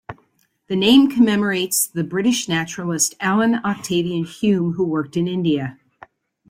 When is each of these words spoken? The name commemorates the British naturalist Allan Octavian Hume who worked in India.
The 0.65 0.75
name 0.75 1.11
commemorates 1.11 1.85
the 1.85 2.03
British 2.03 2.47
naturalist 2.49 3.13
Allan 3.19 3.61
Octavian 3.63 4.23
Hume 4.23 4.73
who 4.73 4.83
worked 4.83 5.15
in 5.15 5.27
India. 5.27 5.77